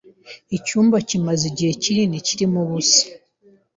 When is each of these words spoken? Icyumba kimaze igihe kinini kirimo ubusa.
Icyumba 0.57 0.95
kimaze 1.07 1.43
igihe 1.51 1.71
kinini 1.83 2.25
kirimo 2.27 2.57
ubusa. 2.65 3.03